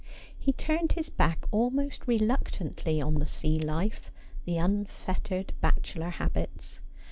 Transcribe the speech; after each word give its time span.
He 0.35 0.51
turned 0.51 0.93
his 0.93 1.11
back 1.11 1.45
almost 1.51 2.07
reluctantly 2.07 2.99
on 2.99 3.19
the 3.19 3.27
sea 3.27 3.59
life, 3.59 4.11
the 4.45 4.57
unfettered 4.57 5.53
bachelor 5.61 6.09
habits. 6.09 6.81